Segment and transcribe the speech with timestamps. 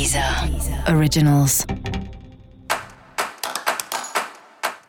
[0.00, 0.24] Deezer
[0.96, 1.66] Originals.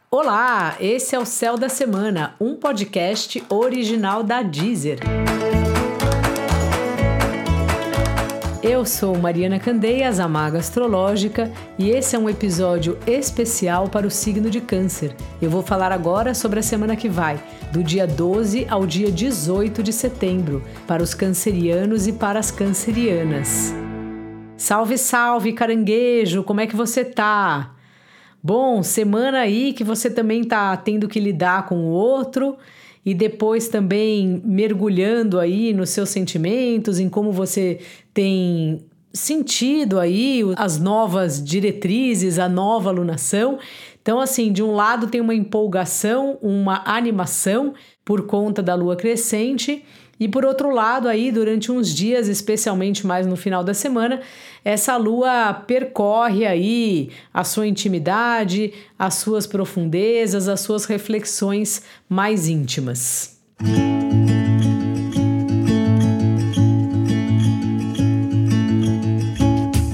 [0.09, 4.99] Olá, esse é o Céu da Semana, um podcast original da Deezer.
[8.63, 14.11] Eu sou Mariana Candeias, a Maga Astrológica, e esse é um episódio especial para o
[14.11, 15.13] signo de Câncer.
[15.41, 17.37] Eu vou falar agora sobre a semana que vai,
[17.73, 23.73] do dia 12 ao dia 18 de setembro, para os cancerianos e para as cancerianas.
[24.61, 27.73] Salve, salve, caranguejo, como é que você tá?
[28.43, 32.55] Bom, semana aí que você também tá tendo que lidar com o outro
[33.03, 37.79] e depois também mergulhando aí nos seus sentimentos, em como você
[38.13, 43.57] tem sentido aí as novas diretrizes, a nova alunação.
[43.99, 47.73] Então, assim, de um lado tem uma empolgação, uma animação
[48.05, 49.83] por conta da lua crescente,
[50.21, 54.21] e por outro lado, aí durante uns dias, especialmente mais no final da semana,
[54.63, 63.41] essa lua percorre aí a sua intimidade, as suas profundezas, as suas reflexões mais íntimas.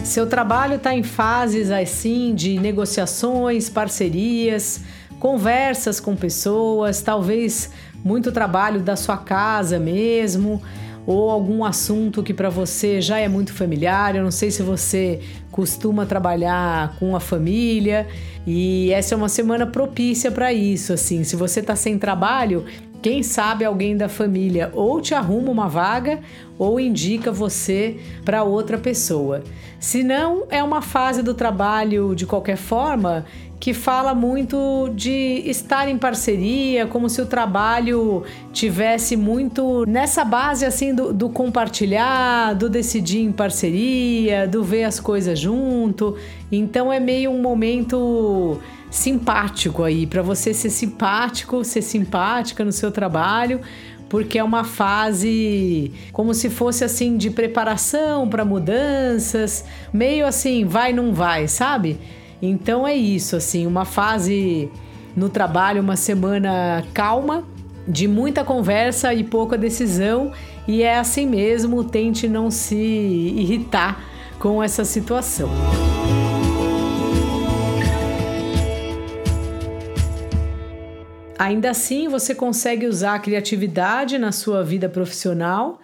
[0.03, 4.81] Seu trabalho está em fases assim de negociações, parcerias,
[5.21, 7.71] conversas com pessoas, talvez
[8.03, 10.61] muito trabalho da sua casa mesmo,
[11.05, 14.15] ou algum assunto que para você já é muito familiar.
[14.15, 18.05] Eu não sei se você costuma trabalhar com a família
[18.45, 20.91] e essa é uma semana propícia para isso.
[20.91, 22.65] Assim, se você está sem trabalho,
[23.01, 26.19] quem sabe alguém da família ou te arruma uma vaga
[26.57, 29.43] ou indica você para outra pessoa.
[29.79, 33.25] Se não, é uma fase do trabalho de qualquer forma
[33.59, 40.63] que fala muito de estar em parceria, como se o trabalho tivesse muito nessa base
[40.63, 46.15] assim do, do compartilhar, do decidir em parceria, do ver as coisas junto.
[46.51, 52.91] Então é meio um momento simpático aí para você ser simpático, ser simpática no seu
[52.91, 53.61] trabalho,
[54.09, 60.93] porque é uma fase como se fosse assim de preparação para mudanças, meio assim, vai
[60.93, 61.99] não vai, sabe?
[62.41, 64.69] Então é isso, assim, uma fase
[65.15, 67.43] no trabalho, uma semana calma,
[67.87, 70.31] de muita conversa e pouca decisão,
[70.67, 74.03] e é assim mesmo, tente não se irritar
[74.37, 75.49] com essa situação.
[81.37, 85.79] Ainda assim, você consegue usar a criatividade na sua vida profissional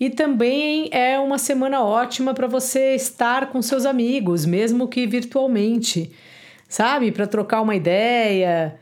[0.00, 6.10] e também é uma semana ótima para você estar com seus amigos, mesmo que virtualmente,
[6.68, 7.12] sabe?
[7.12, 8.78] Para trocar uma ideia,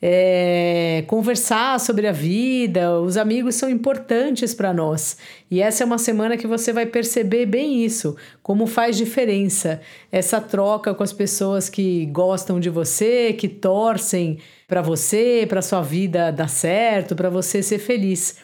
[0.00, 3.00] é, conversar sobre a vida.
[3.00, 5.18] Os amigos são importantes para nós.
[5.50, 10.40] E essa é uma semana que você vai perceber bem isso, como faz diferença essa
[10.40, 16.30] troca com as pessoas que gostam de você, que torcem para você, para sua vida
[16.30, 18.36] dar certo, para você ser feliz.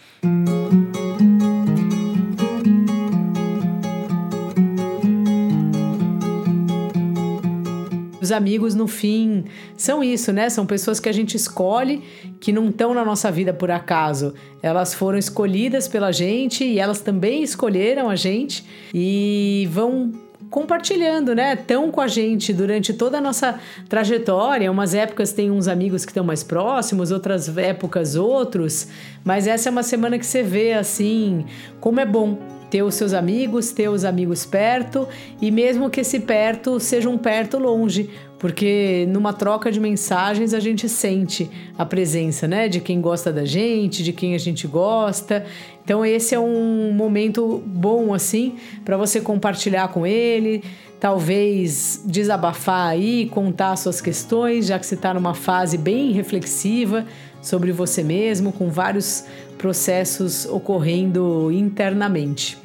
[8.24, 9.44] Os amigos, no fim,
[9.76, 10.48] são isso, né?
[10.48, 12.02] São pessoas que a gente escolhe,
[12.40, 14.32] que não estão na nossa vida por acaso.
[14.62, 18.64] Elas foram escolhidas pela gente e elas também escolheram a gente
[18.94, 20.10] e vão
[20.48, 21.54] compartilhando, né?
[21.54, 24.72] Tão com a gente durante toda a nossa trajetória.
[24.72, 28.88] Umas épocas tem uns amigos que estão mais próximos, outras épocas outros,
[29.22, 31.44] mas essa é uma semana que você vê assim
[31.78, 32.38] como é bom
[32.74, 35.06] ter os seus amigos, ter os amigos perto
[35.40, 40.58] e mesmo que esse perto seja um perto longe, porque numa troca de mensagens a
[40.58, 41.48] gente sente
[41.78, 45.46] a presença, né, de quem gosta da gente, de quem a gente gosta.
[45.84, 50.64] Então esse é um momento bom assim para você compartilhar com ele,
[50.98, 57.06] talvez desabafar aí, contar suas questões, já que você está numa fase bem reflexiva
[57.41, 59.26] sobre você mesmo, com vários
[59.59, 62.59] processos ocorrendo internamente.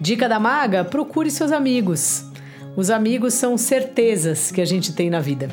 [0.00, 2.24] Dica da maga: procure seus amigos.
[2.76, 5.50] Os amigos são certezas que a gente tem na vida.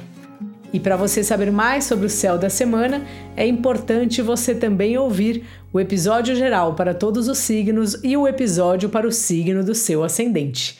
[0.71, 3.03] E para você saber mais sobre o céu da semana,
[3.35, 8.89] é importante você também ouvir o episódio geral para todos os signos e o episódio
[8.89, 10.79] para o signo do seu ascendente.